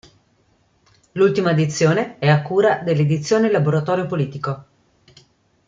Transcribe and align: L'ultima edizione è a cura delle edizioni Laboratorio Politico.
L'ultima 1.11 1.51
edizione 1.51 2.17
è 2.17 2.27
a 2.27 2.41
cura 2.41 2.79
delle 2.79 3.01
edizioni 3.01 3.51
Laboratorio 3.51 4.07
Politico. 4.07 4.63